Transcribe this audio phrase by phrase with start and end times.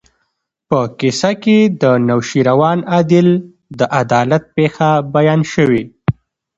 [0.69, 3.27] په کیسه کې د نوشیروان عادل
[3.79, 5.83] د عدالت پېښه بیان شوې.